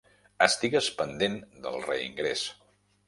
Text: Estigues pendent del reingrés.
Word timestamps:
Estigues 0.45 0.87
pendent 1.01 1.37
del 1.67 1.77
reingrés. 1.85 2.47